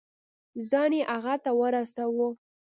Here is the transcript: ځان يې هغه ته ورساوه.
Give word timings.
ځان 0.69 0.91
يې 0.97 1.01
هغه 1.11 1.35
ته 1.43 1.51
ورساوه. 1.59 2.29